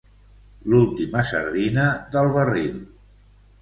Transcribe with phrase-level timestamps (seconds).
[0.73, 2.85] L'última sardina del barril.